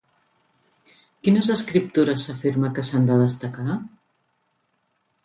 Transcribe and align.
Quines 1.27 1.49
escriptures 1.55 2.25
s'afirma 2.29 2.71
que 2.79 2.85
s'han 2.89 3.05
de 3.11 3.19
destacar? 3.21 3.77